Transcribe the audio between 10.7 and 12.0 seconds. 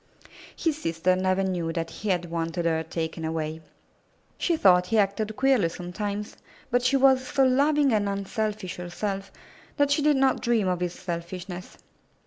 his selfishness.